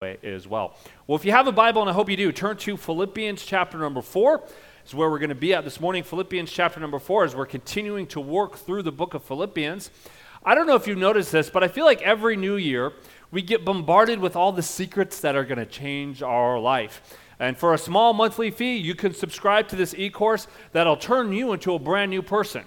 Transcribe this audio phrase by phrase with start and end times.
[0.00, 0.78] way as well.
[1.06, 3.76] Well, if you have a Bible, and I hope you do, turn to Philippians chapter
[3.76, 4.42] number four.
[4.86, 6.02] Is where we're going to be at this morning.
[6.04, 9.90] Philippians chapter number four, as we're continuing to work through the book of Philippians.
[10.42, 12.94] I don't know if you've noticed this, but I feel like every new year
[13.30, 17.18] we get bombarded with all the secrets that are going to change our life.
[17.38, 21.30] And for a small monthly fee, you can subscribe to this e course that'll turn
[21.34, 22.64] you into a brand new person.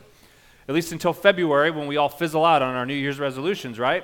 [0.67, 4.03] At least until February when we all fizzle out on our New Year's resolutions, right?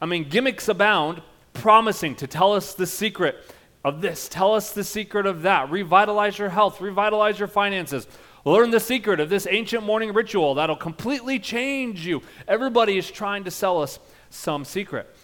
[0.00, 1.22] I mean, gimmicks abound,
[1.54, 3.36] promising to tell us the secret
[3.84, 8.06] of this, tell us the secret of that, revitalize your health, revitalize your finances.
[8.44, 12.22] Learn the secret of this ancient morning ritual that'll completely change you.
[12.46, 15.14] Everybody is trying to sell us some secret.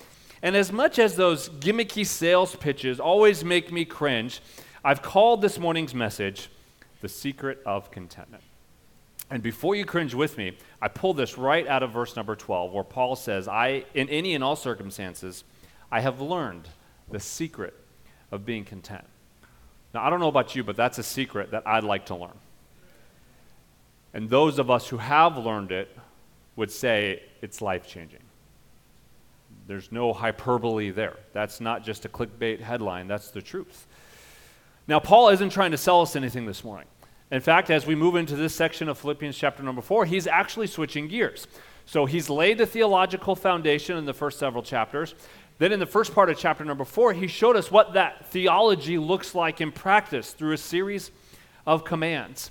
[0.43, 4.41] And as much as those gimmicky sales pitches always make me cringe,
[4.83, 6.49] I've called this morning's message
[7.03, 8.43] The Secret of Contentment.
[9.31, 12.73] And before you cringe with me, I pull this right out of verse number 12,
[12.73, 15.45] where Paul says, I, in any and all circumstances,
[15.91, 16.69] I have learned
[17.11, 17.75] the secret
[18.31, 19.05] of being content.
[19.93, 22.39] Now, I don't know about you, but that's a secret that I'd like to learn.
[24.15, 25.97] And those of us who have learned it
[26.57, 28.21] would say it's life changing.
[29.67, 31.17] There's no hyperbole there.
[31.33, 33.87] That's not just a clickbait headline, that's the truth.
[34.89, 36.89] Now, Paul isn't trying to sell us anything this morning.
[37.31, 40.67] In fact, as we move into this section of Philippians chapter number four, he's actually
[40.67, 41.47] switching gears.
[41.87, 45.15] So he's laid the theological foundation in the first several chapters.
[45.61, 48.97] Then, in the first part of chapter number four, he showed us what that theology
[48.97, 51.11] looks like in practice through a series
[51.67, 52.51] of commands.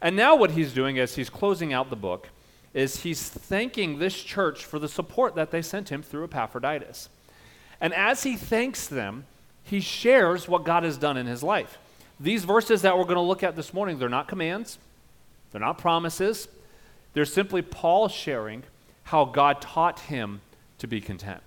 [0.00, 2.30] And now, what he's doing as he's closing out the book
[2.72, 7.10] is he's thanking this church for the support that they sent him through Epaphroditus.
[7.82, 9.26] And as he thanks them,
[9.62, 11.76] he shares what God has done in his life.
[12.18, 14.78] These verses that we're going to look at this morning, they're not commands,
[15.52, 16.48] they're not promises.
[17.12, 18.62] They're simply Paul sharing
[19.04, 20.40] how God taught him
[20.78, 21.42] to be content.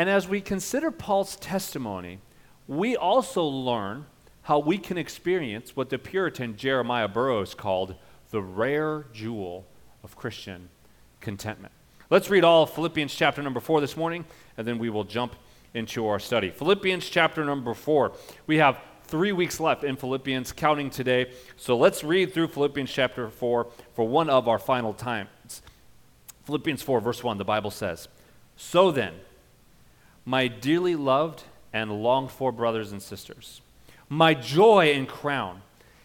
[0.00, 2.20] And as we consider Paul's testimony,
[2.66, 4.06] we also learn
[4.40, 7.96] how we can experience what the Puritan Jeremiah Burroughs called
[8.30, 9.66] the rare jewel
[10.02, 10.70] of Christian
[11.20, 11.74] contentment.
[12.08, 14.24] Let's read all Philippians chapter number 4 this morning,
[14.56, 15.36] and then we will jump
[15.74, 16.48] into our study.
[16.48, 18.12] Philippians chapter number 4.
[18.46, 21.30] We have three weeks left in Philippians, counting today.
[21.58, 25.60] So let's read through Philippians chapter 4 for one of our final times.
[26.46, 28.08] Philippians 4, verse 1, the Bible says,
[28.56, 29.12] So then,
[30.30, 31.42] my dearly loved
[31.72, 33.60] and longed for brothers and sisters,
[34.08, 35.60] my joy and crown.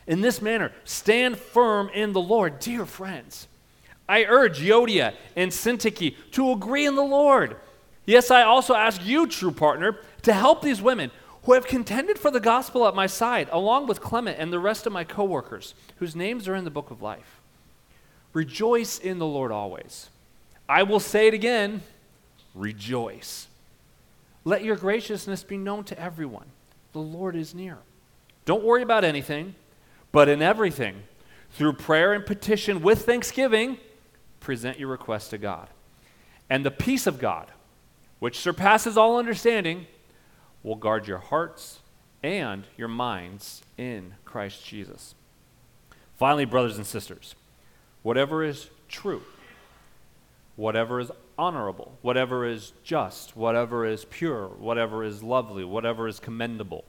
[0.08, 3.47] In this manner, stand firm in the Lord, dear friends.
[4.09, 7.56] I urge Euodia and Syntyche to agree in the Lord.
[8.08, 11.12] Yes, I also ask you, true partner, to help these women
[11.44, 14.88] who have contended for the gospel at my side, along with Clement and the rest
[14.88, 17.42] of my co workers, whose names are in the book of life.
[18.34, 20.09] Rejoice in the Lord always.
[20.68, 21.84] I will say it again
[22.56, 23.47] rejoice.
[24.45, 26.45] Let your graciousness be known to everyone.
[26.94, 27.79] The Lord is near.
[28.45, 29.56] Don't worry about anything,
[30.11, 31.03] but in everything,
[31.51, 33.79] through prayer and petition with thanksgiving,
[34.39, 35.67] present your request to God.
[36.50, 37.51] And the peace of God,
[38.19, 39.88] which surpasses all understanding,
[40.62, 41.79] will guard your hearts
[42.22, 45.16] and your minds in Christ Jesus.
[46.17, 47.35] Finally, brothers and sisters,
[48.03, 49.22] whatever is true,
[50.56, 56.84] whatever is honorable, whatever is just, whatever is pure, whatever is lovely, whatever is commendable.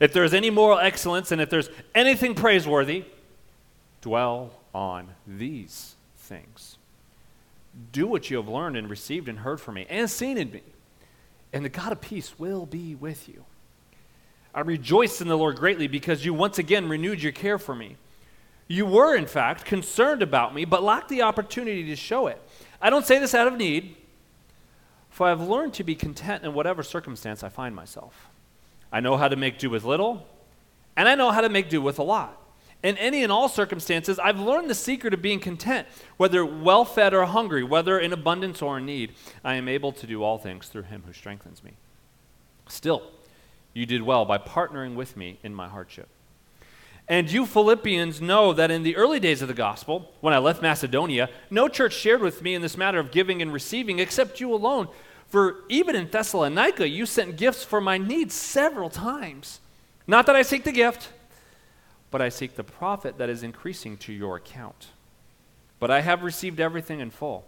[0.00, 3.04] If there is any moral excellence and if there's anything praiseworthy,
[4.00, 6.76] dwell on these things.
[7.92, 10.62] Do what you have learned and received and heard from me and seen in me,
[11.52, 13.44] and the God of peace will be with you.
[14.54, 17.96] I rejoice in the Lord greatly because you once again renewed your care for me.
[18.66, 22.40] You were, in fact, concerned about me, but lacked the opportunity to show it.
[22.80, 23.96] I don't say this out of need,
[25.10, 28.28] for I have learned to be content in whatever circumstance I find myself.
[28.92, 30.26] I know how to make do with little,
[30.96, 32.40] and I know how to make do with a lot.
[32.82, 37.12] In any and all circumstances, I've learned the secret of being content, whether well fed
[37.12, 39.14] or hungry, whether in abundance or in need.
[39.42, 41.72] I am able to do all things through him who strengthens me.
[42.68, 43.02] Still,
[43.74, 46.08] you did well by partnering with me in my hardship.
[47.08, 50.60] And you Philippians know that in the early days of the gospel, when I left
[50.60, 54.52] Macedonia, no church shared with me in this matter of giving and receiving except you
[54.52, 54.88] alone.
[55.26, 59.60] For even in Thessalonica, you sent gifts for my needs several times.
[60.06, 61.10] Not that I seek the gift,
[62.10, 64.88] but I seek the profit that is increasing to your account.
[65.80, 67.46] But I have received everything in full,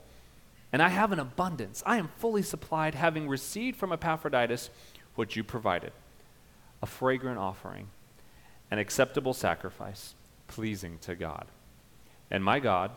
[0.73, 1.83] and I have an abundance.
[1.85, 4.71] I am fully supplied, having received from Epaphroditus
[5.17, 5.93] what you provided
[6.83, 7.89] a fragrant offering
[8.71, 10.15] an acceptable sacrifice,
[10.49, 11.47] pleasing to God.
[12.31, 12.93] And my God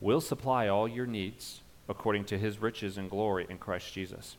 [0.00, 4.36] will supply all your needs according to his riches and glory in Christ Jesus.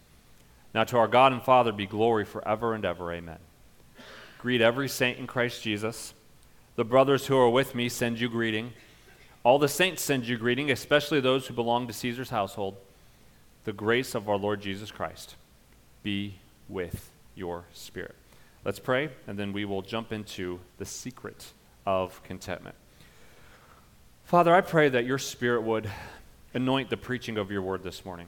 [0.74, 3.12] Now to our God and Father be glory forever and ever.
[3.12, 3.40] Amen.
[4.40, 6.13] Greet every saint in Christ Jesus.
[6.75, 8.72] The brothers who are with me send you greeting.
[9.44, 12.78] All the saints send you greeting, especially those who belong to Caesar's household.
[13.66, 15.36] The grace of our Lord Jesus Christ
[16.04, 16.36] be
[16.69, 18.16] with your spirit.
[18.63, 21.52] Let's pray, and then we will jump into the secret
[21.84, 22.75] of contentment.
[24.24, 25.90] Father, I pray that your spirit would
[26.54, 28.28] anoint the preaching of your word this morning.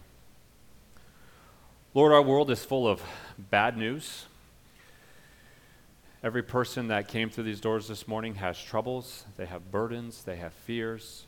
[1.94, 3.04] Lord, our world is full of
[3.38, 4.26] bad news.
[6.24, 10.38] Every person that came through these doors this morning has troubles, they have burdens, they
[10.38, 11.28] have fears,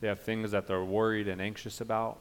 [0.00, 2.18] they have things that they're worried and anxious about.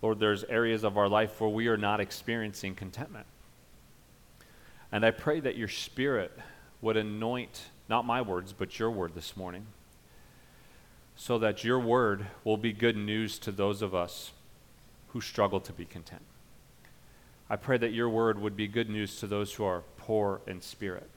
[0.00, 3.26] Lord, there's areas of our life where we are not experiencing contentment.
[4.92, 6.36] And I pray that your spirit
[6.80, 9.66] would anoint, not my words, but your word this morning,
[11.16, 14.32] so that your word will be good news to those of us
[15.08, 16.22] who struggle to be content.
[17.48, 20.60] I pray that your word would be good news to those who are poor in
[20.60, 21.08] spirit.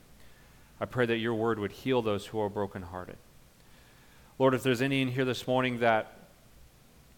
[0.82, 3.18] I pray that your word would heal those who are brokenhearted.
[4.40, 6.12] Lord, if there's any in here this morning that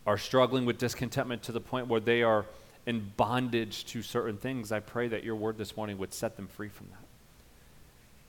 [0.06, 2.46] are struggling with discontentment to the point where they are
[2.86, 6.48] in bondage to certain things, I pray that your word this morning would set them
[6.48, 7.06] free from that.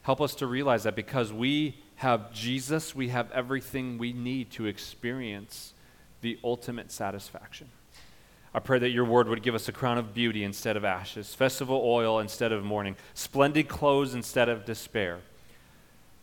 [0.02, 4.66] Help us to realize that because we have Jesus, we have everything we need to
[4.66, 5.74] experience
[6.20, 7.68] the ultimate satisfaction.
[8.54, 11.34] I pray that your word would give us a crown of beauty instead of ashes,
[11.34, 15.18] festival oil instead of mourning, splendid clothes instead of despair,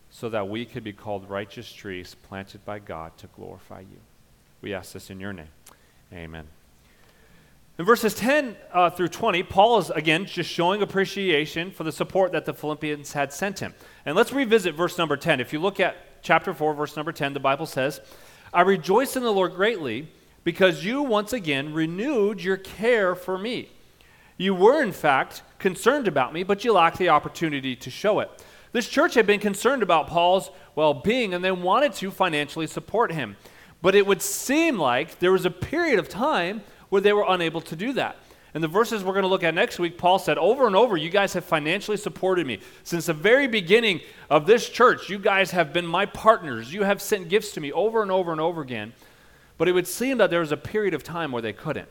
[0.09, 3.99] so that we could be called righteous trees planted by God to glorify you.
[4.61, 5.49] We ask this in your name.
[6.11, 6.47] Amen.
[7.79, 12.31] In verses 10 uh, through 20, Paul is again just showing appreciation for the support
[12.33, 13.73] that the Philippians had sent him.
[14.05, 15.39] And let's revisit verse number 10.
[15.39, 17.99] If you look at chapter 4, verse number 10, the Bible says,
[18.53, 20.07] I rejoice in the Lord greatly
[20.43, 23.69] because you once again renewed your care for me.
[24.37, 28.29] You were, in fact, concerned about me, but you lacked the opportunity to show it.
[28.71, 33.11] This church had been concerned about Paul's well being and they wanted to financially support
[33.11, 33.35] him.
[33.81, 36.61] But it would seem like there was a period of time
[36.93, 38.17] where they were unable to do that.
[38.53, 40.95] In the verses we're going to look at next week, Paul said, Over and over,
[40.95, 42.59] you guys have financially supported me.
[42.83, 46.71] Since the very beginning of this church, you guys have been my partners.
[46.71, 48.93] You have sent gifts to me over and over and over again.
[49.57, 51.89] But it would seem that there was a period of time where they couldn't.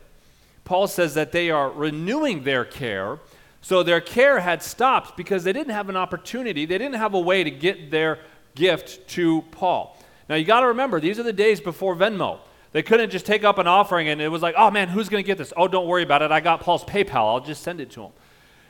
[0.63, 3.19] Paul says that they are renewing their care.
[3.59, 7.19] So their care had stopped because they didn't have an opportunity, they didn't have a
[7.19, 8.19] way to get their
[8.55, 9.97] gift to Paul.
[10.29, 12.39] Now you got to remember, these are the days before Venmo.
[12.73, 15.23] They couldn't just take up an offering and it was like, oh man, who's going
[15.23, 15.53] to get this?
[15.55, 16.31] Oh, don't worry about it.
[16.31, 17.33] I got Paul's PayPal.
[17.33, 18.11] I'll just send it to him.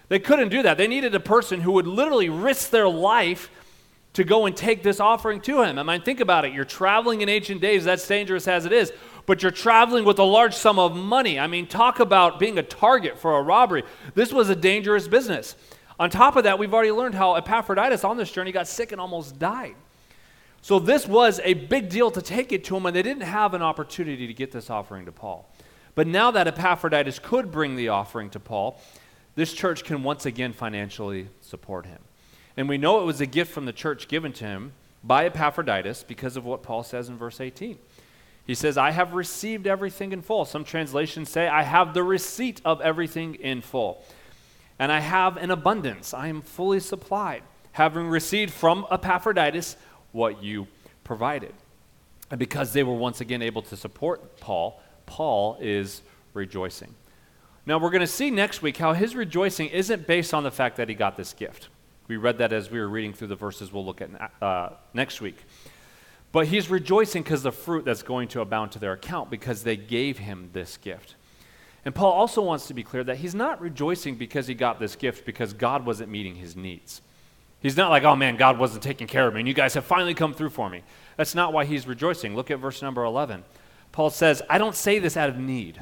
[0.09, 0.77] They couldn't do that.
[0.77, 3.49] They needed a person who would literally risk their life
[4.13, 5.79] to go and take this offering to him.
[5.79, 6.53] I mean, think about it.
[6.53, 8.93] You're traveling in ancient days, that's dangerous as it is,
[9.25, 11.39] but you're traveling with a large sum of money.
[11.39, 13.83] I mean, talk about being a target for a robbery.
[14.13, 15.55] This was a dangerous business.
[15.99, 19.01] On top of that, we've already learned how Epaphroditus on this journey got sick and
[19.01, 19.75] almost died.
[20.63, 23.53] So this was a big deal to take it to him, and they didn't have
[23.53, 25.45] an opportunity to get this offering to Paul.
[25.93, 28.79] But now that Epaphroditus could bring the offering to Paul,
[29.35, 31.99] this church can once again financially support him.
[32.55, 34.71] And we know it was a gift from the church given to him
[35.03, 37.77] by Epaphroditus because of what Paul says in verse 18.
[38.47, 40.45] He says, I have received everything in full.
[40.45, 44.01] Some translations say, I have the receipt of everything in full.
[44.79, 46.13] And I have an abundance.
[46.13, 47.43] I am fully supplied,
[47.73, 49.75] having received from Epaphroditus
[50.13, 50.67] what you
[51.03, 51.53] provided.
[52.31, 56.01] And because they were once again able to support Paul, Paul is
[56.33, 56.95] rejoicing.
[57.65, 60.77] Now, we're going to see next week how his rejoicing isn't based on the fact
[60.77, 61.69] that he got this gift.
[62.07, 64.09] We read that as we were reading through the verses we'll look at
[64.41, 65.37] uh, next week.
[66.31, 69.77] But he's rejoicing because the fruit that's going to abound to their account because they
[69.77, 71.15] gave him this gift.
[71.85, 74.95] And Paul also wants to be clear that he's not rejoicing because he got this
[74.95, 77.01] gift because God wasn't meeting his needs.
[77.63, 79.85] He's not like, oh man, God wasn't taking care of me and you guys have
[79.85, 80.83] finally come through for me.
[81.15, 82.35] That's not why he's rejoicing.
[82.35, 83.43] Look at verse number 11.
[83.93, 85.81] Paul says, I don't say this out of need.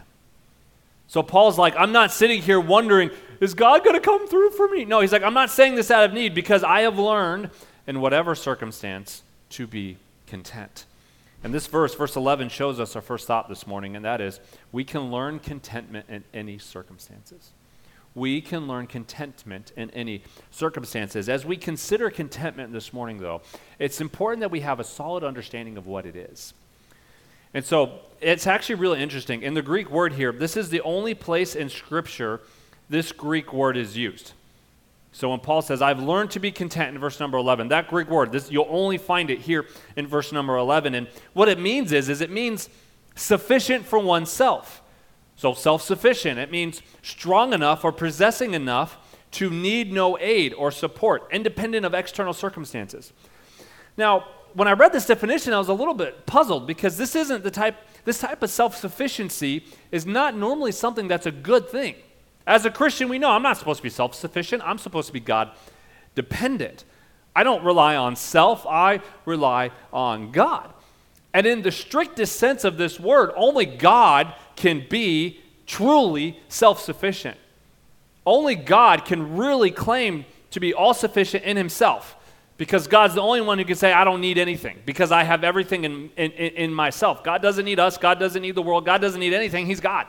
[1.07, 3.09] So Paul's like, I'm not sitting here wondering,
[3.41, 4.85] is God going to come through for me?
[4.85, 7.50] No, he's like, I'm not saying this out of need because I have learned
[7.88, 9.97] in whatever circumstance to be
[10.27, 10.85] content.
[11.43, 14.39] And this verse, verse 11, shows us our first thought this morning, and that is
[14.71, 17.51] we can learn contentment in any circumstances.
[18.13, 21.30] We can learn contentment in any circumstances.
[21.30, 23.41] As we consider contentment this morning, though,
[23.80, 26.53] it's important that we have a solid understanding of what it is.
[27.53, 29.44] And so it's actually really interesting.
[29.44, 32.41] In the Greek word here, this is the only place in Scripture
[32.89, 34.34] this Greek word is used.
[35.13, 38.10] So when Paul says, I've learned to be content in verse number 11, that Greek
[38.10, 39.65] word, this, you'll only find it here
[39.96, 40.96] in verse number 11.
[40.96, 42.70] And what it means is, is it means
[43.15, 44.80] sufficient for oneself.
[45.41, 49.00] So, self sufficient, it means strong enough or possessing enough
[49.31, 53.12] to need no aid or support, independent of external circumstances.
[53.98, 57.43] Now, when I read this definition, I was a little bit puzzled because this isn't
[57.43, 61.95] the type, this type of self sufficiency is not normally something that's a good thing.
[62.45, 65.13] As a Christian, we know I'm not supposed to be self sufficient, I'm supposed to
[65.13, 65.50] be God
[66.13, 66.86] dependent.
[67.36, 70.71] I don't rely on self, I rely on God.
[71.33, 77.38] And in the strictest sense of this word, only God can be truly self sufficient.
[78.25, 82.15] Only God can really claim to be all sufficient in himself
[82.58, 85.44] because God's the only one who can say, I don't need anything because I have
[85.44, 87.24] everything in, in, in myself.
[87.24, 89.65] God doesn't need us, God doesn't need the world, God doesn't need anything.
[89.65, 90.06] He's God.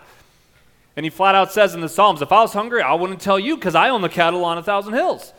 [0.96, 3.38] And he flat out says in the Psalms, if I was hungry, I wouldn't tell
[3.38, 5.32] you because I own the cattle on a thousand hills.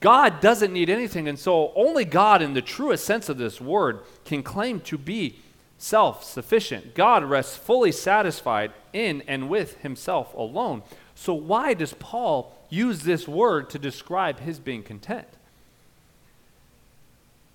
[0.00, 4.00] God doesn't need anything, and so only God, in the truest sense of this word,
[4.26, 5.38] can claim to be
[5.78, 6.94] self sufficient.
[6.94, 10.82] God rests fully satisfied in and with himself alone.
[11.14, 15.28] So, why does Paul use this word to describe his being content?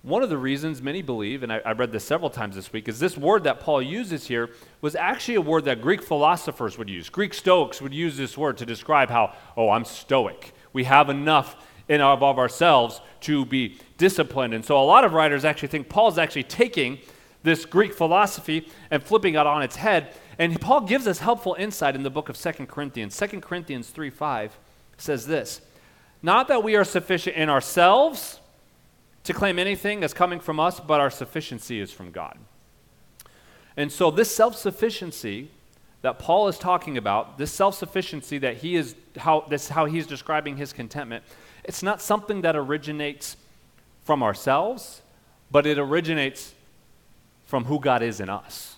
[0.02, 2.88] One of the reasons many believe, and I, I, read this several times this week,
[2.88, 4.48] is this word that Paul uses here
[4.80, 7.10] was actually a word that Greek philosophers would use.
[7.10, 10.54] Greek Stoics would use this word to describe how, oh, I'm stoic.
[10.72, 11.54] We have enough
[11.86, 14.54] in of ourselves to be disciplined.
[14.54, 17.00] And so a lot of writers actually think Paul's actually taking
[17.42, 20.14] this Greek philosophy and flipping it on its head.
[20.38, 23.16] And Paul gives us helpful insight in the book of Second Corinthians.
[23.16, 24.58] 2 Corinthians 3 5
[24.96, 25.60] says this
[26.22, 28.40] Not that we are sufficient in ourselves
[29.24, 32.38] to claim anything as coming from us, but our sufficiency is from God.
[33.76, 35.50] And so, this self sufficiency
[36.02, 40.06] that Paul is talking about, this self sufficiency that he is, how, this how he's
[40.06, 41.24] describing his contentment,
[41.64, 43.36] it's not something that originates
[44.02, 45.02] from ourselves,
[45.50, 46.54] but it originates
[47.50, 48.76] from who God is in us.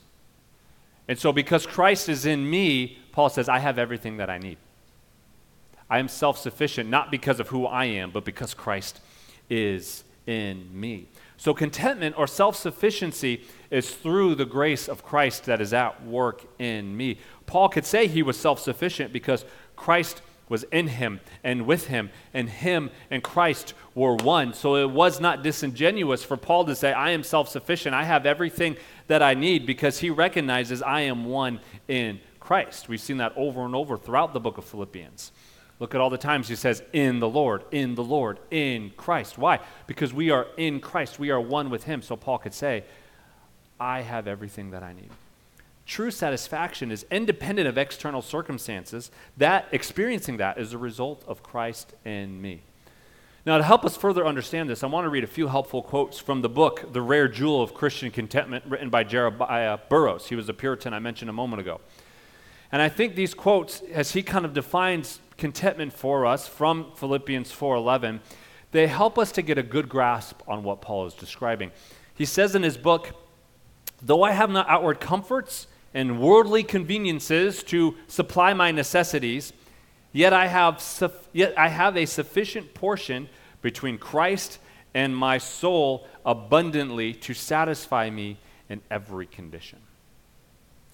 [1.06, 4.56] And so, because Christ is in me, Paul says, I have everything that I need.
[5.90, 9.00] I am self sufficient, not because of who I am, but because Christ
[9.50, 11.06] is in me.
[11.36, 16.44] So, contentment or self sufficiency is through the grace of Christ that is at work
[16.58, 17.18] in me.
[17.44, 19.44] Paul could say he was self sufficient because
[19.76, 24.52] Christ was in him and with him, and him and Christ were one.
[24.52, 27.94] So it was not disingenuous for Paul to say, I am self sufficient.
[27.94, 28.76] I have everything
[29.08, 32.88] that I need because he recognizes I am one in Christ.
[32.88, 35.32] We've seen that over and over throughout the book of Philippians.
[35.80, 39.38] Look at all the times he says, in the Lord, in the Lord, in Christ.
[39.38, 39.58] Why?
[39.86, 41.18] Because we are in Christ.
[41.18, 42.02] We are one with him.
[42.02, 42.84] So Paul could say,
[43.80, 45.10] I have everything that I need.
[45.86, 49.10] True satisfaction is independent of external circumstances.
[49.36, 52.62] That experiencing that is a result of Christ in me.
[53.44, 56.18] Now, to help us further understand this, I want to read a few helpful quotes
[56.18, 60.28] from the book, The Rare Jewel of Christian Contentment, written by Jeremiah Burroughs.
[60.28, 61.80] He was a Puritan I mentioned a moment ago.
[62.70, 67.50] And I think these quotes, as he kind of defines contentment for us from Philippians
[67.50, 68.20] 4:11,
[68.70, 71.72] they help us to get a good grasp on what Paul is describing.
[72.14, 73.10] He says in his book,
[74.00, 79.52] "Though I have not outward comforts and worldly conveniences to supply my necessities,
[80.12, 80.82] yet I have,
[81.32, 83.28] yet I have a sufficient portion
[83.60, 84.58] between Christ
[84.94, 89.78] and my soul abundantly to satisfy me in every condition.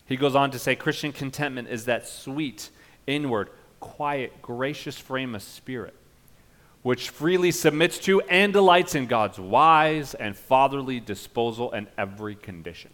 [0.06, 2.70] He goes on to say Christian contentment is that sweet,
[3.06, 3.50] inward,
[3.80, 5.94] quiet, gracious frame of spirit
[6.82, 12.90] which freely submits to and delights in God's wise and fatherly disposal in every condition.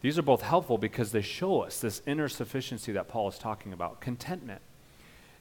[0.00, 3.72] These are both helpful because they show us this inner sufficiency that Paul is talking
[3.72, 4.00] about.
[4.00, 4.62] Contentment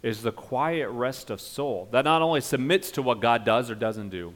[0.01, 3.75] is the quiet rest of soul that not only submits to what God does or
[3.75, 4.33] doesn't do,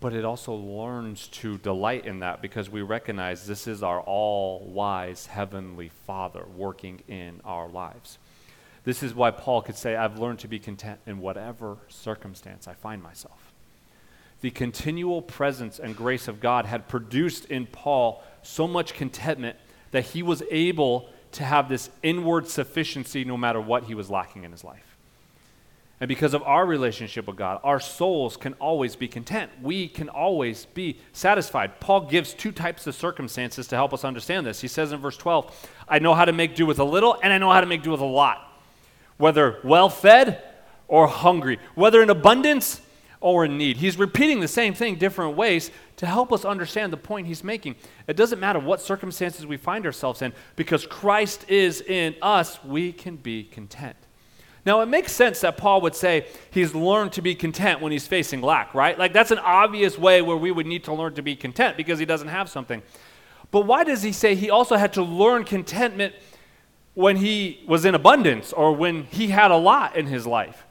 [0.00, 4.60] but it also learns to delight in that because we recognize this is our all
[4.60, 8.18] wise heavenly Father working in our lives.
[8.84, 12.74] This is why Paul could say, I've learned to be content in whatever circumstance I
[12.74, 13.52] find myself.
[14.42, 19.56] The continual presence and grace of God had produced in Paul so much contentment
[19.90, 24.44] that he was able to have this inward sufficiency no matter what he was lacking
[24.44, 24.94] in his life.
[26.00, 29.50] And because of our relationship with God, our souls can always be content.
[29.62, 31.80] We can always be satisfied.
[31.80, 34.60] Paul gives two types of circumstances to help us understand this.
[34.60, 37.32] He says in verse 12, I know how to make do with a little, and
[37.32, 38.60] I know how to make do with a lot,
[39.16, 40.42] whether well fed
[40.88, 42.80] or hungry, whether in abundance
[43.24, 43.78] or in need.
[43.78, 47.74] He's repeating the same thing different ways to help us understand the point he's making.
[48.06, 52.92] It doesn't matter what circumstances we find ourselves in, because Christ is in us, we
[52.92, 53.96] can be content.
[54.66, 58.06] Now, it makes sense that Paul would say he's learned to be content when he's
[58.06, 58.98] facing lack, right?
[58.98, 61.98] Like, that's an obvious way where we would need to learn to be content because
[61.98, 62.82] he doesn't have something.
[63.50, 66.14] But why does he say he also had to learn contentment
[66.92, 70.66] when he was in abundance or when he had a lot in his life?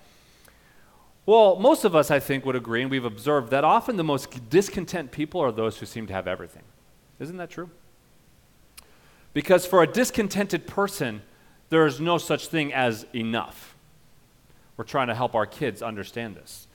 [1.26, 4.50] Well, most of us, I think, would agree, and we've observed that often the most
[4.50, 6.64] discontent people are those who seem to have everything.
[7.20, 7.70] Isn't that true?
[9.34, 11.22] Because for a discontented person,
[11.70, 13.76] there is no such thing as enough.
[14.76, 16.68] We're trying to help our kids understand this.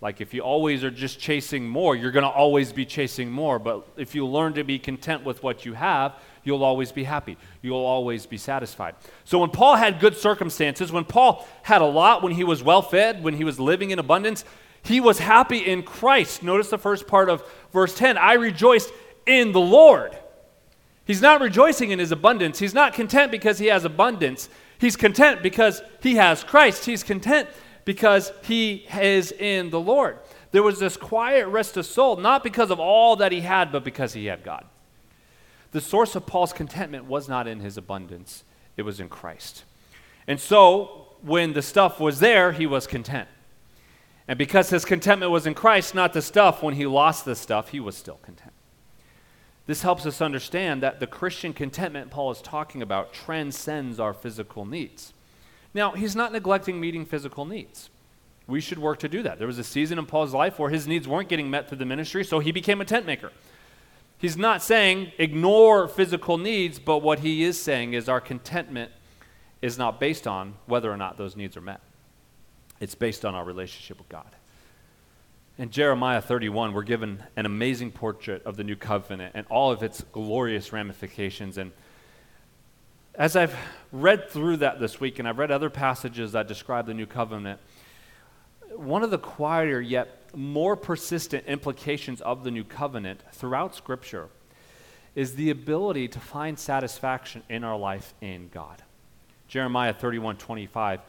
[0.00, 3.58] Like, if you always are just chasing more, you're going to always be chasing more.
[3.58, 7.36] But if you learn to be content with what you have, you'll always be happy.
[7.60, 8.94] You'll always be satisfied.
[9.24, 12.82] So, when Paul had good circumstances, when Paul had a lot, when he was well
[12.82, 14.44] fed, when he was living in abundance,
[14.82, 16.42] he was happy in Christ.
[16.42, 18.90] Notice the first part of verse 10 I rejoiced
[19.26, 20.18] in the Lord.
[21.04, 22.58] He's not rejoicing in his abundance.
[22.58, 24.48] He's not content because he has abundance.
[24.78, 26.84] He's content because he has Christ.
[26.84, 27.48] He's content
[27.84, 30.18] because he is in the Lord.
[30.52, 33.84] There was this quiet rest of soul, not because of all that he had, but
[33.84, 34.66] because he had God.
[35.72, 38.44] The source of Paul's contentment was not in his abundance,
[38.76, 39.64] it was in Christ.
[40.26, 43.28] And so, when the stuff was there, he was content.
[44.28, 47.70] And because his contentment was in Christ, not the stuff, when he lost the stuff,
[47.70, 48.52] he was still content.
[49.66, 54.64] This helps us understand that the Christian contentment Paul is talking about transcends our physical
[54.64, 55.12] needs.
[55.74, 57.88] Now, he's not neglecting meeting physical needs.
[58.46, 59.38] We should work to do that.
[59.38, 61.86] There was a season in Paul's life where his needs weren't getting met through the
[61.86, 63.30] ministry, so he became a tent maker.
[64.22, 68.92] He's not saying ignore physical needs, but what he is saying is our contentment
[69.60, 71.80] is not based on whether or not those needs are met.
[72.78, 74.30] It's based on our relationship with God.
[75.58, 79.82] In Jeremiah 31, we're given an amazing portrait of the new covenant and all of
[79.82, 81.58] its glorious ramifications.
[81.58, 81.72] And
[83.16, 83.56] as I've
[83.90, 87.58] read through that this week, and I've read other passages that describe the new covenant,
[88.76, 94.28] one of the quieter yet more persistent implications of the new covenant throughout Scripture
[95.14, 98.82] is the ability to find satisfaction in our life in God.
[99.48, 101.00] Jeremiah 31 25,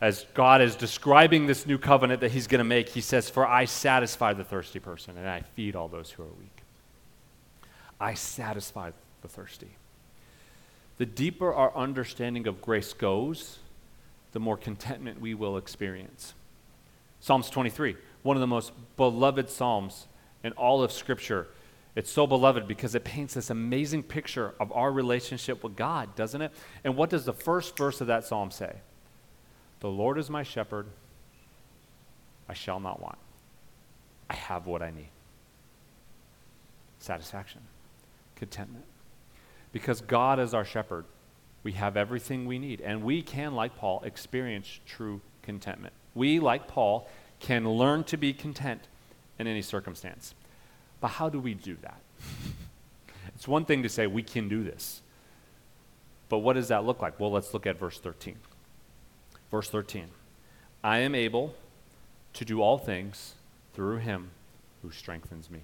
[0.00, 3.46] as God is describing this new covenant that he's going to make, he says, For
[3.46, 6.62] I satisfy the thirsty person, and I feed all those who are weak.
[7.98, 8.90] I satisfy
[9.22, 9.76] the thirsty
[11.00, 13.56] the deeper our understanding of grace goes,
[14.32, 16.34] the more contentment we will experience.
[17.20, 20.06] Psalms 23, one of the most beloved Psalms
[20.42, 21.48] in all of Scripture.
[21.94, 26.40] It's so beloved because it paints this amazing picture of our relationship with God, doesn't
[26.40, 26.52] it?
[26.82, 28.76] And what does the first verse of that psalm say?
[29.80, 30.86] The Lord is my shepherd,
[32.48, 33.18] I shall not want.
[34.28, 35.08] I have what I need.
[37.00, 37.60] Satisfaction,
[38.36, 38.84] contentment.
[39.72, 41.04] Because God is our shepherd,
[41.62, 42.80] we have everything we need.
[42.80, 45.94] And we can, like Paul, experience true contentment.
[46.14, 48.88] We, like Paul, can learn to be content
[49.38, 50.34] in any circumstance.
[51.00, 52.00] But how do we do that?
[53.34, 55.02] it's one thing to say we can do this.
[56.28, 57.18] But what does that look like?
[57.18, 58.36] Well, let's look at verse 13.
[59.50, 60.08] Verse 13
[60.82, 61.54] I am able
[62.34, 63.34] to do all things
[63.74, 64.30] through him
[64.82, 65.60] who strengthens me.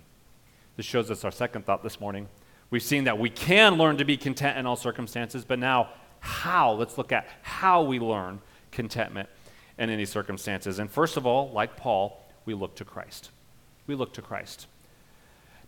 [0.77, 2.29] This shows us our second thought this morning
[2.71, 6.73] We've seen that we can learn to be content in all circumstances, but now how?
[6.73, 8.41] Let's look at how we learn
[8.73, 9.29] contentment
[9.79, 10.79] in any circumstances.
[10.79, 13.31] And first of all, like Paul, we look to Christ.
[13.87, 14.67] We look to Christ.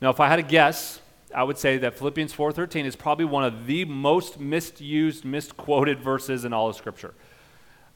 [0.00, 1.00] Now, if I had to guess,
[1.34, 6.44] I would say that Philippians 4:13 is probably one of the most misused, misquoted verses
[6.44, 7.14] in all of Scripture.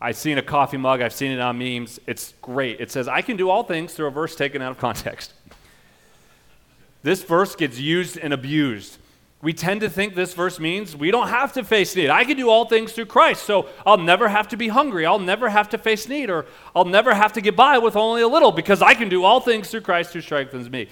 [0.00, 2.00] I've seen a coffee mug, I've seen it on memes.
[2.08, 2.80] It's great.
[2.80, 5.32] It says, I can do all things through a verse taken out of context.
[7.04, 8.98] This verse gets used and abused.
[9.42, 12.10] We tend to think this verse means we don't have to face need.
[12.10, 15.04] I can do all things through Christ, so I'll never have to be hungry.
[15.04, 18.22] I'll never have to face need, or I'll never have to get by with only
[18.22, 20.88] a little because I can do all things through Christ who strengthens me.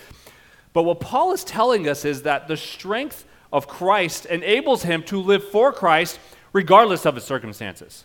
[0.73, 5.21] But what Paul is telling us is that the strength of Christ enables him to
[5.21, 6.19] live for Christ
[6.53, 8.05] regardless of his circumstances.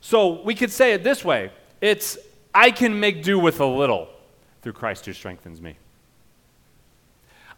[0.00, 2.18] So we could say it this way it's,
[2.52, 4.08] I can make do with a little
[4.62, 5.76] through Christ who strengthens me.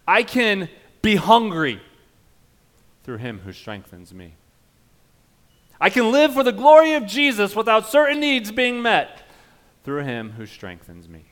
[0.07, 0.69] I can
[1.05, 1.81] be hungry
[3.05, 4.33] through him who strengthens me.
[5.81, 9.23] I can live for the glory of Jesus without certain needs being met
[9.85, 11.25] through him who strengthens me.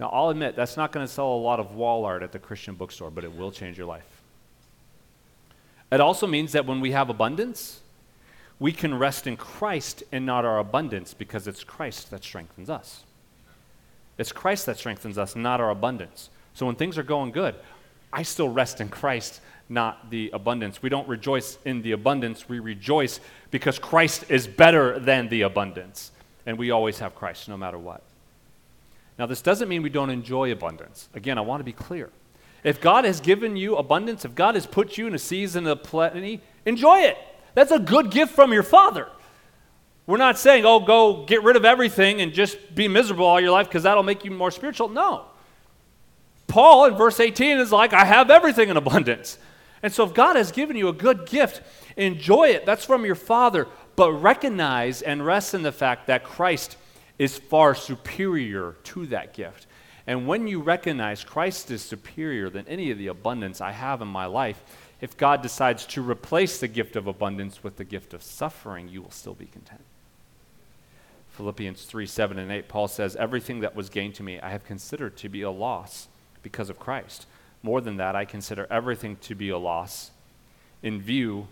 [0.00, 2.38] Now, I'll admit that's not going to sell a lot of wall art at the
[2.38, 4.22] Christian bookstore, but it will change your life.
[5.92, 7.80] It also means that when we have abundance,
[8.58, 13.04] we can rest in Christ and not our abundance because it's Christ that strengthens us.
[14.16, 16.30] It's Christ that strengthens us, not our abundance.
[16.54, 17.56] So when things are going good,
[18.12, 20.82] I still rest in Christ, not the abundance.
[20.82, 23.20] We don't rejoice in the abundance, we rejoice
[23.50, 26.12] because Christ is better than the abundance.
[26.44, 28.02] And we always have Christ no matter what.
[29.18, 31.08] Now, this doesn't mean we don't enjoy abundance.
[31.14, 32.10] Again, I want to be clear.
[32.64, 35.82] If God has given you abundance, if God has put you in a season of
[35.82, 37.18] plenty, enjoy it.
[37.54, 39.08] That's a good gift from your Father.
[40.06, 43.50] We're not saying, oh, go get rid of everything and just be miserable all your
[43.50, 44.88] life because that'll make you more spiritual.
[44.88, 45.26] No.
[46.52, 49.38] Paul in verse 18 is like, I have everything in abundance.
[49.82, 51.62] And so if God has given you a good gift,
[51.96, 52.66] enjoy it.
[52.66, 53.68] That's from your Father.
[53.96, 56.76] But recognize and rest in the fact that Christ
[57.18, 59.66] is far superior to that gift.
[60.06, 64.08] And when you recognize Christ is superior than any of the abundance I have in
[64.08, 64.62] my life,
[65.00, 69.00] if God decides to replace the gift of abundance with the gift of suffering, you
[69.00, 69.80] will still be content.
[71.30, 74.66] Philippians 3 7 and 8, Paul says, Everything that was gained to me I have
[74.66, 76.08] considered to be a loss
[76.42, 77.26] because of Christ.
[77.62, 80.10] More than that, I consider everything to be a loss
[80.82, 81.46] in view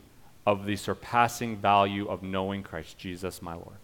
[0.46, 3.76] of the surpassing value of knowing Christ Jesus my Lord.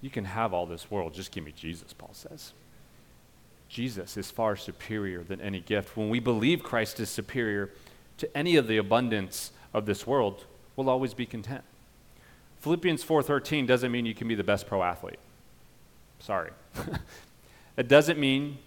[0.00, 2.52] You can have all this world, just give me Jesus, Paul says.
[3.68, 5.96] Jesus is far superior than any gift.
[5.96, 7.70] When we believe Christ is superior
[8.18, 10.44] to any of the abundance of this world,
[10.74, 11.62] we'll always be content.
[12.60, 15.18] Philippians 4:13 doesn't mean you can be the best pro athlete.
[16.18, 16.50] Sorry.
[17.80, 18.58] it doesn't mean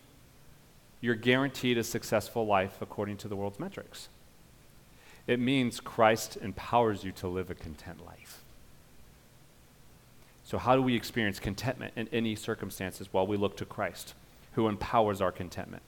[1.02, 4.10] you're guaranteed a successful life according to the world's metrics.
[5.28, 8.42] It means Christ empowers you to live a content life.
[10.44, 13.12] So, how do we experience contentment in any circumstances?
[13.14, 14.14] Well, we look to Christ,
[14.54, 15.84] who empowers our contentment.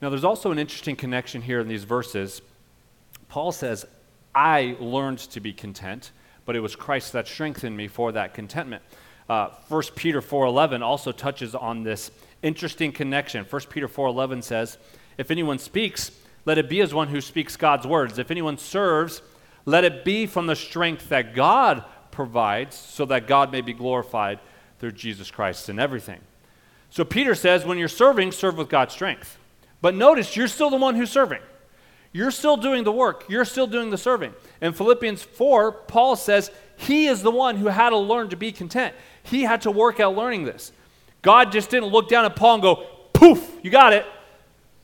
[0.00, 2.40] Now, there's also an interesting connection here in these verses.
[3.28, 3.84] Paul says,
[4.34, 6.12] I learned to be content
[6.44, 8.82] but it was Christ that strengthened me for that contentment.
[9.28, 12.10] Uh, 1 Peter 4.11 also touches on this
[12.44, 13.44] interesting connection.
[13.44, 14.78] 1 Peter 4.11 says,
[15.18, 16.12] If anyone speaks,
[16.44, 18.18] let it be as one who speaks God's words.
[18.18, 19.22] If anyone serves,
[19.64, 24.38] let it be from the strength that God provides, so that God may be glorified
[24.78, 26.20] through Jesus Christ in everything.
[26.90, 29.38] So Peter says, when you're serving, serve with God's strength.
[29.80, 31.40] But notice, you're still the one who's serving.
[32.12, 34.34] You're still doing the work, you're still doing the serving.
[34.60, 38.52] In Philippians 4, Paul says he is the one who had to learn to be
[38.52, 38.94] content.
[39.24, 40.70] He had to work out learning this.
[41.24, 44.06] God just didn't look down at Paul and go, poof, you got it.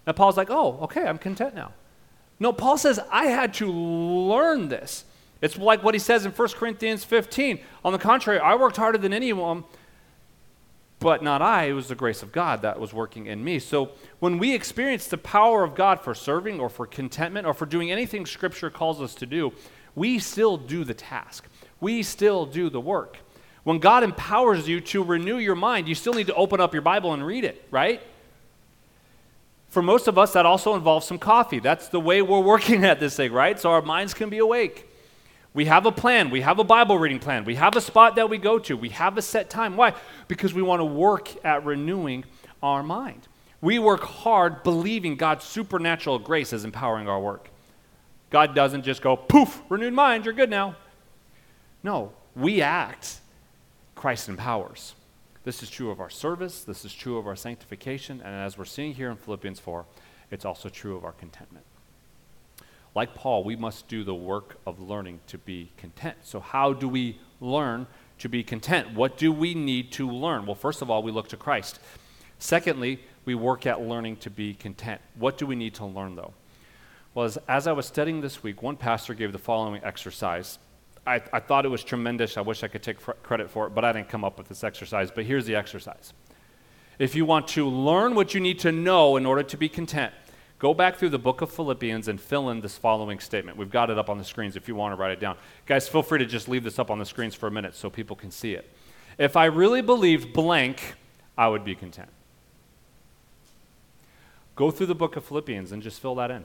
[0.07, 1.73] And Paul's like, oh, okay, I'm content now.
[2.41, 5.05] No, Paul says, I had to learn this.
[5.41, 7.61] It's like what he says in 1 Corinthians 15.
[7.85, 9.63] On the contrary, I worked harder than anyone
[11.01, 11.65] but not I.
[11.65, 13.59] It was the grace of God that was working in me.
[13.59, 17.67] So when we experience the power of God for serving or for contentment or for
[17.67, 19.53] doing anything Scripture calls us to do,
[19.95, 21.47] we still do the task.
[21.81, 23.19] We still do the work.
[23.63, 26.83] When God empowers you to renew your mind, you still need to open up your
[26.83, 28.03] Bible and read it, right?
[29.69, 31.61] For most of us, that also involves some coffee.
[31.61, 33.59] That's the way we're working at this thing, right?
[33.59, 34.87] So our minds can be awake.
[35.53, 36.31] We have a plan.
[36.31, 37.45] We have a Bible reading plan.
[37.45, 38.77] We have a spot that we go to.
[38.77, 39.77] We have a set time.
[39.77, 39.95] Why?
[40.29, 42.25] Because we want to work at renewing
[42.63, 43.27] our mind.
[43.61, 47.51] We work hard believing God's supernatural grace is empowering our work.
[48.31, 50.77] God doesn't just go, poof, renewed mind, you're good now.
[51.83, 53.21] No, we act,
[54.01, 54.95] Christ empowers.
[55.45, 58.65] This is true of our service, this is true of our sanctification, and as we're
[58.65, 59.85] seeing here in Philippians 4,
[60.31, 61.67] it's also true of our contentment.
[62.95, 66.17] Like Paul, we must do the work of learning to be content.
[66.23, 67.87] So, how do we learn
[68.21, 68.95] to be content?
[68.95, 70.47] What do we need to learn?
[70.47, 71.79] Well, first of all, we look to Christ.
[72.39, 75.03] Secondly, we work at learning to be content.
[75.17, 76.33] What do we need to learn, though?
[77.13, 80.59] Well, as, as I was studying this week, one pastor gave the following exercise.
[81.07, 82.37] I, I thought it was tremendous.
[82.37, 84.63] I wish I could take credit for it, but I didn't come up with this
[84.63, 85.11] exercise.
[85.11, 86.13] But here's the exercise.
[86.99, 90.13] If you want to learn what you need to know in order to be content,
[90.61, 93.57] Go back through the book of Philippians and fill in this following statement.
[93.57, 95.39] We've got it up on the screens if you want to write it down.
[95.65, 97.89] Guys, feel free to just leave this up on the screens for a minute so
[97.89, 98.71] people can see it.
[99.17, 100.97] If I really believed blank,
[101.37, 102.11] I would be content.
[104.55, 106.45] Go through the book of Philippians and just fill that in.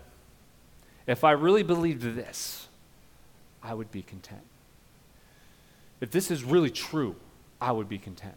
[1.08, 2.65] If I really believed this,
[3.66, 4.44] I would be content.
[6.00, 7.16] If this is really true,
[7.60, 8.36] I would be content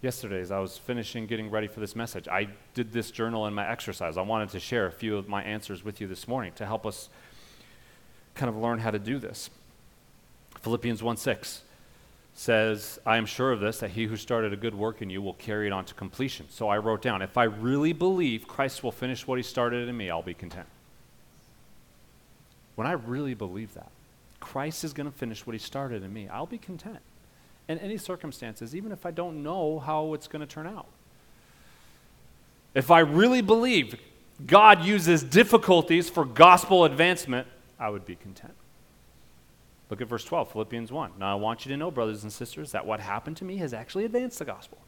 [0.00, 2.26] yesterday as I was finishing getting ready for this message.
[2.28, 4.16] I did this journal in my exercise.
[4.16, 6.86] I wanted to share a few of my answers with you this morning to help
[6.86, 7.08] us
[8.34, 9.50] kind of learn how to do this.
[10.60, 11.62] Philippians 1 6
[12.34, 15.22] says, I am sure of this, that he who started a good work in you
[15.22, 16.46] will carry it on to completion.
[16.50, 19.96] So I wrote down, if I really believe Christ will finish what he started in
[19.96, 20.66] me, I'll be content.
[22.74, 23.90] When I really believe that,
[24.44, 27.00] Christ is going to finish what he started in me, I'll be content
[27.66, 30.86] in any circumstances, even if I don't know how it's going to turn out.
[32.74, 33.98] If I really believe
[34.46, 37.48] God uses difficulties for gospel advancement,
[37.80, 38.52] I would be content.
[39.88, 41.12] Look at verse 12, Philippians 1.
[41.18, 43.72] Now I want you to know, brothers and sisters, that what happened to me has
[43.72, 44.78] actually advanced the gospel.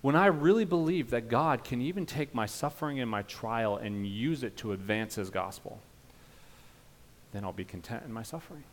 [0.00, 4.06] when I really believe that God can even take my suffering and my trial and
[4.06, 5.80] use it to advance His gospel,
[7.32, 8.64] then I'll be content in my suffering.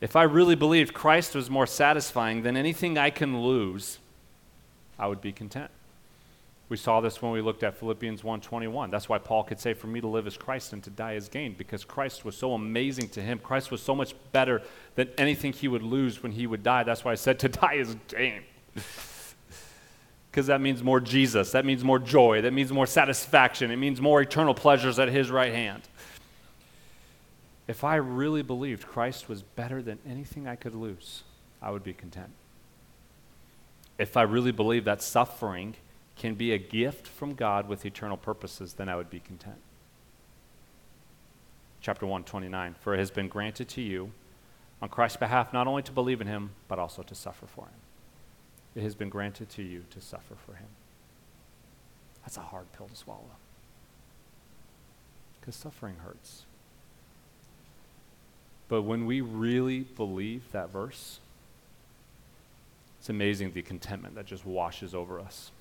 [0.00, 3.98] If I really believed Christ was more satisfying than anything I can lose,
[4.98, 5.70] I would be content.
[6.68, 8.90] We saw this when we looked at Philippians 1:21.
[8.90, 11.28] That's why Paul could say for me to live as Christ and to die as
[11.28, 13.38] gain because Christ was so amazing to him.
[13.38, 14.62] Christ was so much better
[14.94, 16.82] than anything he would lose when he would die.
[16.82, 18.42] That's why I said to die is gain.
[20.30, 21.52] Because that means more Jesus.
[21.52, 22.42] That means more joy.
[22.42, 23.70] That means more satisfaction.
[23.70, 25.82] It means more eternal pleasures at his right hand.
[27.66, 31.22] If I really believed Christ was better than anything I could lose,
[31.62, 32.30] I would be content.
[33.98, 35.74] If I really believed that suffering
[36.16, 39.58] can be a gift from God with eternal purposes, then I would be content.
[41.80, 44.12] Chapter 129 For it has been granted to you
[44.82, 47.80] on Christ's behalf not only to believe in him, but also to suffer for him.
[48.74, 50.68] It has been granted to you to suffer for him.
[52.22, 53.36] That's a hard pill to swallow.
[55.40, 56.44] Because suffering hurts.
[58.74, 61.20] But when we really believe that verse,
[62.98, 65.52] it's amazing the contentment that just washes over us.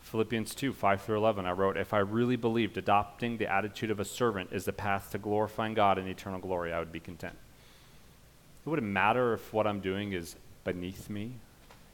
[0.00, 4.00] Philippians 2 5 through 11, I wrote, If I really believed adopting the attitude of
[4.00, 7.36] a servant is the path to glorifying God in eternal glory, I would be content.
[8.64, 11.32] It wouldn't matter if what I'm doing is beneath me,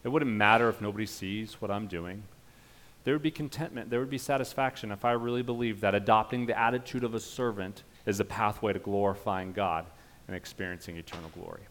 [0.05, 2.23] it wouldn't matter if nobody sees what I'm doing.
[3.03, 6.57] There would be contentment, there would be satisfaction if I really believed that adopting the
[6.57, 9.87] attitude of a servant is the pathway to glorifying God
[10.27, 11.63] and experiencing eternal glory.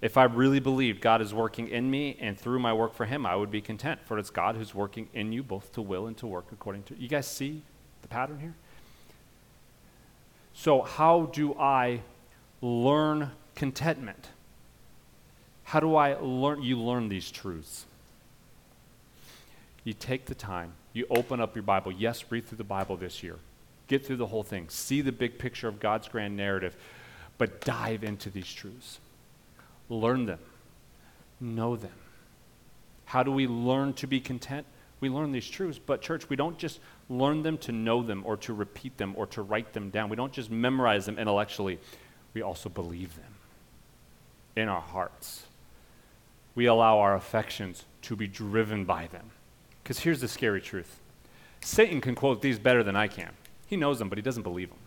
[0.00, 3.24] If I really believed God is working in me and through my work for Him,
[3.24, 6.16] I would be content, for it's God who's working in you both to will and
[6.18, 6.96] to work according to.
[6.96, 7.62] You guys see
[8.02, 8.54] the pattern here?
[10.52, 12.00] So, how do I
[12.60, 14.28] learn contentment?
[15.64, 16.62] How do I learn?
[16.62, 17.86] You learn these truths.
[19.84, 21.92] You take the time, you open up your Bible.
[21.92, 23.38] Yes, read through the Bible this year.
[23.88, 24.68] Get through the whole thing.
[24.68, 26.76] See the big picture of God's grand narrative,
[27.38, 29.00] but dive into these truths
[29.88, 30.38] learn them,
[31.40, 31.92] know them.
[33.06, 34.66] How do we learn to be content?
[35.00, 38.36] We learn these truths, but church, we don't just learn them to know them or
[38.38, 40.08] to repeat them or to write them down.
[40.08, 41.78] We don't just memorize them intellectually,
[42.32, 43.34] we also believe them
[44.56, 45.46] in our hearts.
[46.54, 49.30] We allow our affections to be driven by them.
[49.82, 51.00] Because here's the scary truth
[51.60, 53.32] Satan can quote these better than I can.
[53.74, 54.78] He knows them, but he doesn't believe them.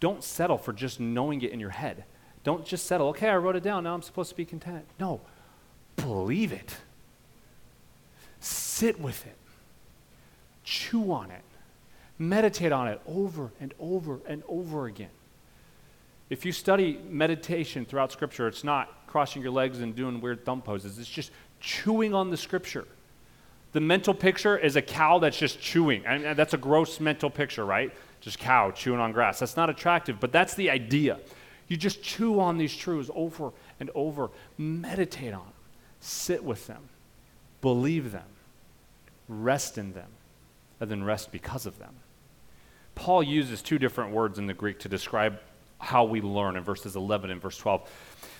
[0.00, 2.04] Don't settle for just knowing it in your head.
[2.44, 4.86] Don't just settle, okay, I wrote it down, now I'm supposed to be content.
[4.98, 5.20] No,
[5.96, 6.78] believe it.
[8.40, 9.36] Sit with it.
[10.64, 11.42] Chew on it.
[12.18, 15.10] Meditate on it over and over and over again.
[16.30, 20.62] If you study meditation throughout Scripture, it's not crossing your legs and doing weird thumb
[20.62, 22.86] poses, it's just chewing on the Scripture.
[23.76, 26.06] The mental picture is a cow that's just chewing.
[26.06, 27.92] And that's a gross mental picture, right?
[28.22, 29.40] just cow chewing on grass.
[29.40, 31.18] That's not attractive, but that's the idea.
[31.68, 35.52] You just chew on these truths over and over, meditate on them,
[36.00, 36.88] sit with them,
[37.60, 38.24] believe them,
[39.28, 40.08] rest in them,
[40.80, 41.96] and then rest because of them.
[42.94, 45.38] Paul uses two different words in the Greek to describe
[45.80, 47.86] how we learn in verses 11 and verse 12.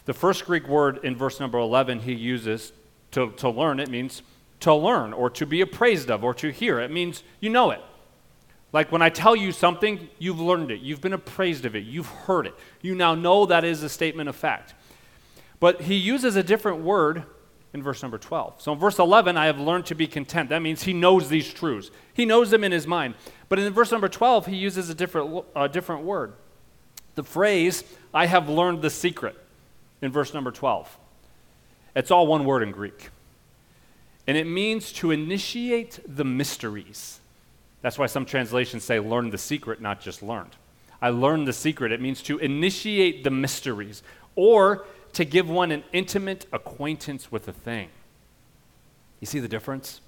[0.06, 2.72] The first Greek word in verse number 11 he uses
[3.10, 4.22] to, to learn, it means
[4.60, 6.80] to learn or to be appraised of or to hear.
[6.80, 7.80] It means you know it.
[8.72, 12.08] Like when I tell you something, you've learned it, you've been appraised of it, you've
[12.08, 12.54] heard it.
[12.82, 14.74] You now know that is a statement of fact.
[15.60, 17.24] But he uses a different word
[17.72, 18.60] in verse number 12.
[18.60, 20.50] So in verse 11, I have learned to be content.
[20.50, 23.14] That means he knows these truths, he knows them in his mind.
[23.48, 26.34] But in verse number 12, he uses a different, a different word.
[27.14, 29.36] The phrase, I have learned the secret,
[30.02, 30.98] in verse number 12.
[31.94, 33.10] It's all one word in Greek.
[34.26, 37.20] And it means to initiate the mysteries.
[37.82, 40.56] That's why some translations say learn the secret, not just learned.
[41.00, 41.92] I learned the secret.
[41.92, 44.02] It means to initiate the mysteries
[44.34, 47.88] or to give one an intimate acquaintance with a thing.
[49.20, 50.00] You see the difference?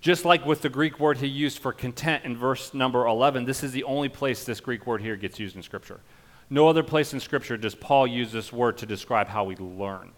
[0.00, 3.64] Just like with the Greek word he used for content in verse number 11, this
[3.64, 6.00] is the only place this Greek word here gets used in Scripture.
[6.48, 10.12] No other place in Scripture does Paul use this word to describe how we learn.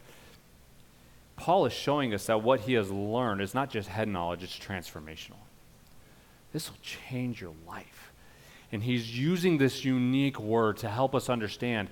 [1.38, 4.58] Paul is showing us that what he has learned is not just head knowledge, it's
[4.58, 5.38] transformational.
[6.52, 8.12] This will change your life.
[8.72, 11.88] And he's using this unique word to help us understand.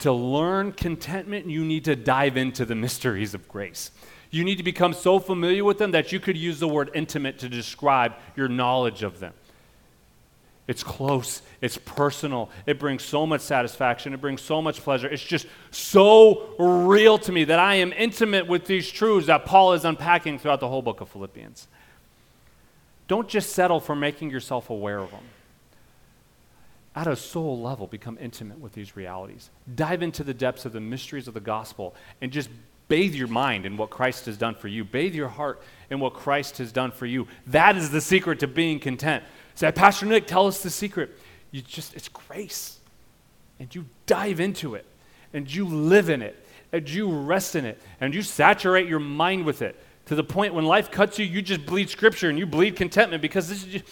[0.00, 3.90] To learn contentment, you need to dive into the mysteries of grace.
[4.30, 7.38] You need to become so familiar with them that you could use the word intimate
[7.40, 9.34] to describe your knowledge of them.
[10.66, 15.06] It's close, it's personal, it brings so much satisfaction, it brings so much pleasure.
[15.06, 19.74] It's just so real to me that I am intimate with these truths that Paul
[19.74, 21.68] is unpacking throughout the whole book of Philippians.
[23.08, 25.24] Don't just settle for making yourself aware of them.
[26.96, 29.50] At a soul level, become intimate with these realities.
[29.74, 32.48] Dive into the depths of the mysteries of the gospel and just
[32.88, 34.84] bathe your mind in what Christ has done for you.
[34.84, 37.26] Bathe your heart in what Christ has done for you.
[37.48, 39.24] That is the secret to being content.
[39.54, 41.16] Say, Pastor Nick, tell us the secret.
[41.50, 42.78] You just, it's grace.
[43.60, 44.84] And you dive into it,
[45.32, 49.44] and you live in it, and you rest in it, and you saturate your mind
[49.44, 52.46] with it to the point when life cuts you, you just bleed scripture and you
[52.46, 53.84] bleed contentment because this is just,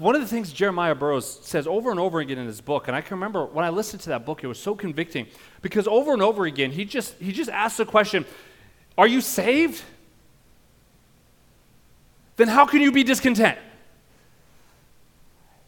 [0.00, 2.96] one of the things Jeremiah Burroughs says over and over again in his book, and
[2.96, 5.28] I can remember when I listened to that book, it was so convicting
[5.62, 8.24] because over and over again, he just, he just asks the question
[8.96, 9.82] Are you saved?
[12.36, 13.58] Then how can you be discontent?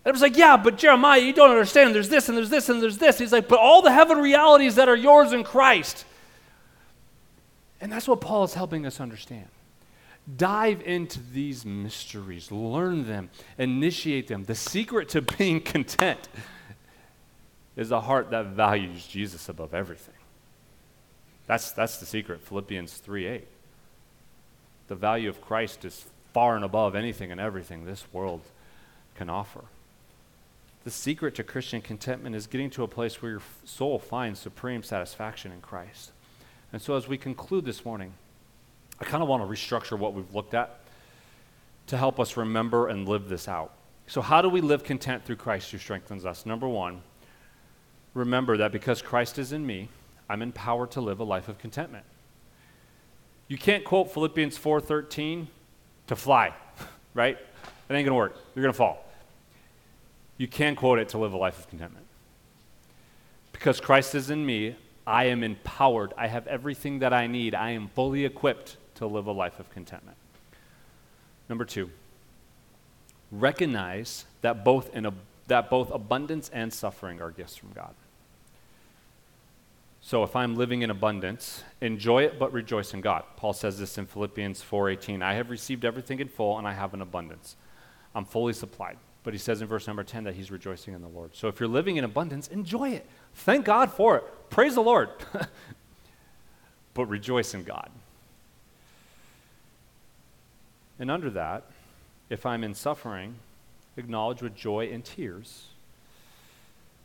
[0.05, 1.95] And it was like, yeah, but Jeremiah, you don't understand.
[1.95, 3.19] There's this and there's this and there's this.
[3.19, 6.07] He's like, but all the heaven realities that are yours in Christ.
[7.81, 9.49] And that's what Paul is helping us understand.
[10.37, 14.45] Dive into these mysteries, learn them, initiate them.
[14.45, 16.29] The secret to being content
[17.77, 20.15] is a heart that values Jesus above everything.
[21.47, 23.49] That's, that's the secret, Philippians 3 8.
[24.89, 28.43] The value of Christ is far and above anything and everything this world
[29.17, 29.65] can offer.
[30.83, 34.83] The secret to Christian contentment is getting to a place where your soul finds supreme
[34.83, 36.13] satisfaction in Christ.
[36.73, 38.15] And so, as we conclude this morning,
[38.99, 40.81] I kind of want to restructure what we've looked at
[41.89, 43.75] to help us remember and live this out.
[44.07, 46.47] So, how do we live content through Christ who strengthens us?
[46.47, 47.03] Number one,
[48.15, 49.91] remember that because Christ is in me,
[50.31, 52.07] I'm empowered to live a life of contentment.
[53.49, 55.47] You can't quote Philippians 4:13
[56.07, 56.55] to fly,
[57.15, 57.37] right?
[57.91, 58.39] It ain't to work.
[58.55, 59.10] You're to fall
[60.41, 62.07] you can quote it to live a life of contentment.
[63.53, 64.75] Because Christ is in me,
[65.07, 66.15] I am empowered.
[66.17, 67.55] I have everything that I need.
[67.55, 70.17] I am fully equipped to live a life of contentment.
[71.51, 71.91] Number two,
[73.31, 75.13] recognize that both, in a,
[75.49, 77.95] that both abundance and suffering are gifts from God.
[80.01, 83.25] So if I'm living in abundance, enjoy it but rejoice in God.
[83.37, 85.23] Paul says this in Philippians 4:18.
[85.23, 87.57] I have received everything in full and I have an abundance.
[88.15, 88.97] I'm fully supplied.
[89.23, 91.35] But he says in verse number 10 that he's rejoicing in the Lord.
[91.35, 93.07] So if you're living in abundance, enjoy it.
[93.35, 94.25] Thank God for it.
[94.51, 95.11] Praise the Lord.
[96.95, 97.91] but rejoice in God.
[100.99, 101.65] And under that,
[102.31, 103.37] if I'm in suffering,
[103.97, 105.67] acknowledge with joy and tears,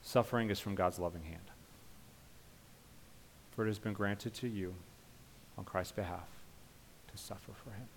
[0.01, 1.39] suffering is from God's loving hand.
[3.51, 4.75] For it has been granted to you
[5.57, 6.27] on Christ's behalf
[7.11, 7.87] to suffer for him.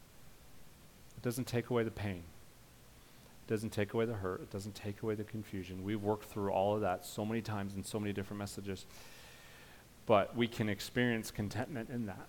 [1.17, 2.23] It doesn't take away the pain
[3.49, 4.43] doesn't take away the hurt.
[4.43, 5.83] It doesn't take away the confusion.
[5.83, 8.87] We've worked through all of that so many times in so many different messages.
[10.07, 12.29] But we can experience contentment in that.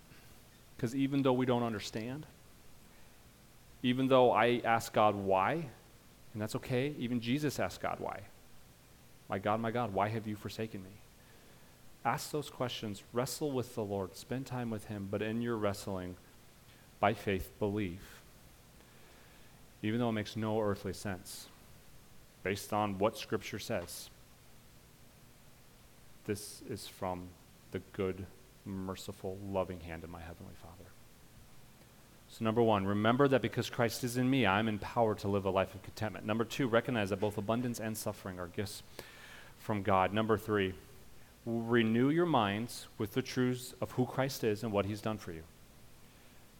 [0.76, 2.26] Because even though we don't understand,
[3.84, 5.54] even though I ask God why,
[6.34, 8.22] and that's okay, even Jesus asked God why.
[9.30, 10.90] My God, my God, why have you forsaken me?
[12.06, 16.16] Ask those questions, wrestle with the Lord, spend time with Him, but in your wrestling,
[17.02, 18.19] by faith, believe
[19.82, 21.48] even though it makes no earthly sense,
[22.44, 24.10] based on what Scripture says.
[26.26, 27.28] This is from
[27.72, 28.26] the good,
[28.66, 30.90] merciful, loving hand of my Heavenly Father.
[32.30, 35.50] So, number one, remember that because Christ is in me, I'm empowered to live a
[35.50, 36.26] life of contentment.
[36.26, 38.84] Number two, recognize that both abundance and suffering are gifts
[39.58, 40.14] from God.
[40.14, 40.74] Number three,
[41.46, 45.32] renew your minds with the truths of who Christ is and what He's done for
[45.32, 45.42] you.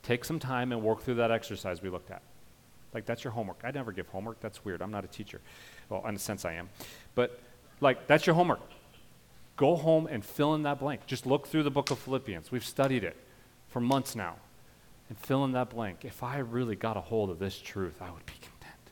[0.02, 2.24] Take some time and work through that exercise we looked at.
[2.94, 3.62] Like, that's your homework.
[3.64, 4.40] I never give homework.
[4.40, 4.82] That's weird.
[4.82, 5.42] I'm not a teacher.
[5.90, 6.70] Well, in a sense, I am.
[7.16, 7.40] But,
[7.82, 8.62] like, that's your homework.
[9.58, 11.06] Go home and fill in that blank.
[11.06, 12.52] Just look through the book of Philippians.
[12.52, 13.18] We've studied it
[13.68, 14.36] for months now.
[15.10, 16.06] And fill in that blank.
[16.06, 18.92] If I really got a hold of this truth, I would be content.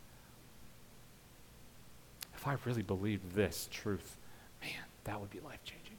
[2.36, 4.18] If I really believed this truth,
[4.62, 4.72] man,
[5.04, 5.96] that would be life changing.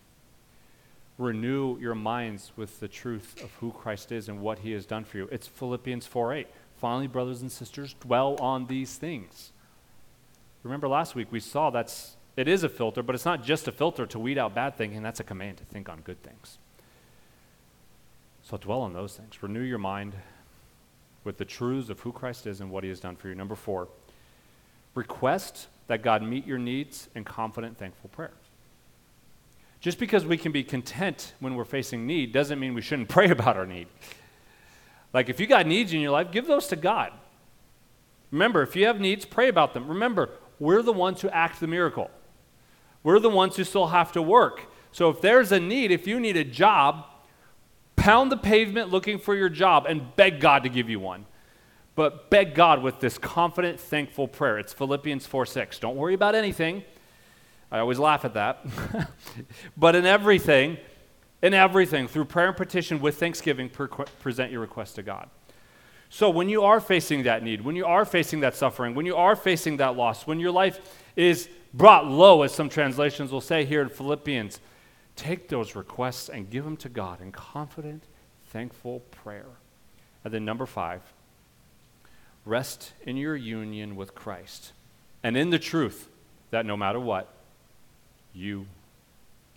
[1.19, 5.05] Renew your minds with the truth of who Christ is and what he has done
[5.05, 5.29] for you.
[5.33, 6.47] It's Philippians 4 8.
[6.79, 9.53] Finally, brothers and sisters, dwell on these things.
[10.63, 13.73] Remember last week we saw that's it is a filter, but it's not just a
[13.73, 16.59] filter to weed out bad thinking, that's a command to think on good things.
[18.45, 19.43] So dwell on those things.
[19.43, 20.15] Renew your mind
[21.25, 23.35] with the truths of who Christ is and what he has done for you.
[23.35, 23.89] Number four,
[24.95, 28.31] request that God meet your needs in confident, thankful prayer.
[29.81, 33.31] Just because we can be content when we're facing need doesn't mean we shouldn't pray
[33.31, 33.89] about our need.
[35.13, 37.13] Like, if you got needs in your life, give those to God.
[38.31, 39.89] Remember, if you have needs, pray about them.
[39.89, 42.11] Remember, we're the ones who act the miracle.
[43.03, 44.67] We're the ones who still have to work.
[44.93, 47.07] So if there's a need, if you need a job,
[47.97, 51.27] pound the pavement looking for your job and beg God to give you one.
[51.95, 54.59] But beg God with this confident, thankful prayer.
[54.59, 55.79] It's Philippians 4 6.
[55.79, 56.85] Don't worry about anything.
[57.71, 58.65] I always laugh at that.
[59.77, 60.79] but in everything,
[61.43, 63.89] in everything, through prayer and petition with thanksgiving, pre-
[64.21, 65.29] present your request to God.
[66.11, 69.17] So when you are facing that need, when you are facing that suffering, when you
[69.17, 70.81] are facing that loss, when your life
[71.17, 74.61] is brought low, as some translations will say here in Philippians,
[75.17, 78.05] take those requests and give them to God in confident,
[78.47, 79.51] thankful prayer.
[80.25, 81.03] And then number five,
[82.45, 84.73] rest in your union with Christ
[85.23, 86.09] and in the truth
[86.51, 87.29] that no matter what,
[88.33, 88.67] you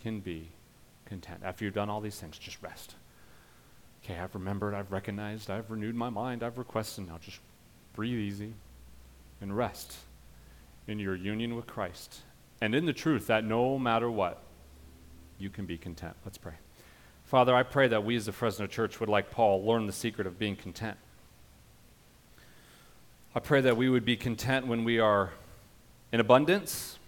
[0.02, 0.50] can be
[1.12, 1.42] content.
[1.44, 2.96] After you've done all these things, just rest.
[4.02, 7.06] Okay, I've remembered, I've recognized, I've renewed my mind, I've requested.
[7.06, 7.40] Now just
[7.94, 8.54] breathe easy
[9.42, 9.98] and rest
[10.88, 12.22] in your union with Christ
[12.62, 14.42] and in the truth that no matter what,
[15.38, 16.16] you can be content.
[16.24, 16.54] Let's pray.
[17.26, 20.28] Father, I pray that we as the Fresno Church would, like Paul, learn the secret
[20.28, 20.96] of being content.
[23.36, 25.32] I pray that we would be content when we are
[26.14, 27.00] in abundance,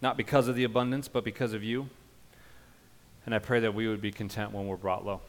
[0.00, 1.90] not because of the abundance, but because of you.
[3.26, 5.20] And I pray that we would be content when we're brought low.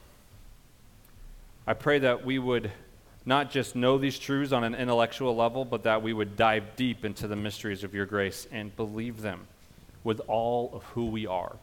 [1.68, 2.72] I pray that we would
[3.26, 7.04] not just know these truths on an intellectual level, but that we would dive deep
[7.04, 9.48] into the mysteries of your grace and believe them
[10.04, 11.56] with all of who we are.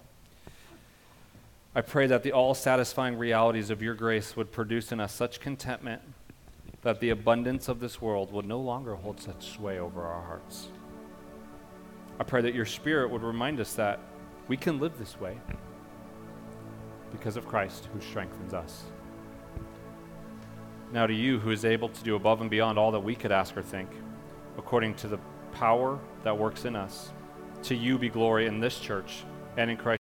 [1.75, 5.41] I pray that the all satisfying realities of your grace would produce in us such
[5.41, 6.03] contentment
[6.83, 10.69] that the abundance of this world would no longer hold such sway over our hearts.
[12.19, 14.01] I pray that your Spirit would remind us that
[14.49, 15.39] we can live this way
[17.13, 18.85] because of Christ who strengthens us.
[20.93, 23.33] Now, to you who is able to do above and beyond all that we could
[23.33, 23.89] ask or think,
[24.59, 25.19] according to the
[25.53, 27.13] power that works in us,
[27.63, 29.25] to you be glory in this church
[29.57, 29.91] and in Christ.